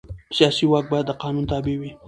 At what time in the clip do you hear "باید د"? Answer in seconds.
0.91-1.11